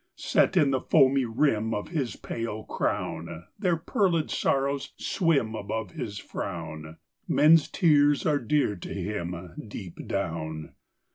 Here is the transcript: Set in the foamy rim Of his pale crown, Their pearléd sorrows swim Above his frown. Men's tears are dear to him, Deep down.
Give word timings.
Set 0.15 0.57
in 0.57 0.71
the 0.71 0.81
foamy 0.81 1.25
rim 1.25 1.75
Of 1.75 1.89
his 1.89 2.15
pale 2.15 2.63
crown, 2.63 3.43
Their 3.59 3.77
pearléd 3.77 4.31
sorrows 4.31 4.95
swim 4.97 5.53
Above 5.53 5.91
his 5.91 6.17
frown. 6.17 6.97
Men's 7.27 7.67
tears 7.67 8.25
are 8.25 8.39
dear 8.39 8.75
to 8.77 8.91
him, 8.91 9.53
Deep 9.67 10.07
down. 10.07 10.73